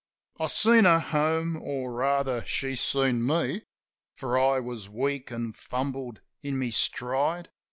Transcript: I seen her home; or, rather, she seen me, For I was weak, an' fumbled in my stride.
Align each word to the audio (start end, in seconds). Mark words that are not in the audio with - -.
I 0.39 0.47
seen 0.47 0.85
her 0.85 0.97
home; 0.97 1.57
or, 1.61 1.93
rather, 1.93 2.43
she 2.43 2.75
seen 2.75 3.23
me, 3.23 3.61
For 4.15 4.35
I 4.35 4.59
was 4.59 4.89
weak, 4.89 5.31
an' 5.31 5.53
fumbled 5.53 6.21
in 6.41 6.57
my 6.57 6.71
stride. 6.71 7.51